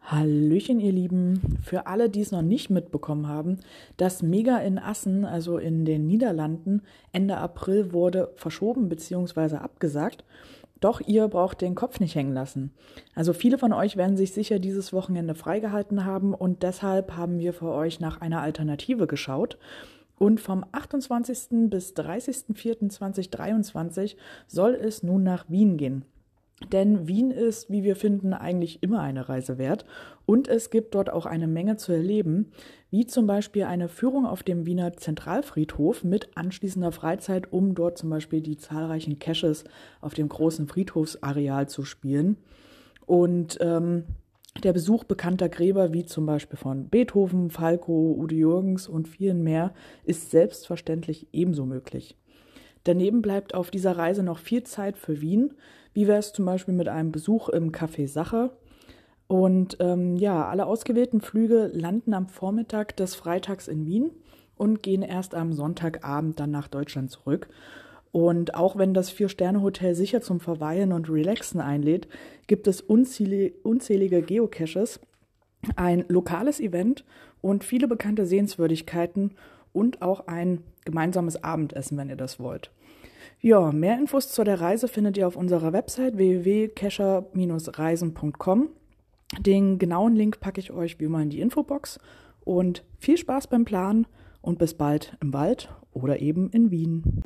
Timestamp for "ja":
60.16-60.48, 83.40-83.70